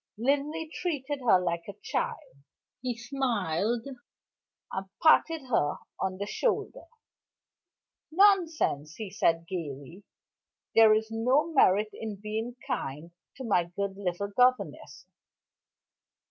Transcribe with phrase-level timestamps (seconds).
[0.17, 2.33] Linley treated her like a child;
[2.81, 3.85] he smiled,
[4.71, 6.85] and patted her on the shoulder.
[8.11, 10.01] "Nonsense!" he said gayly.
[10.73, 15.05] "There is no merit in being kind to my good little governess."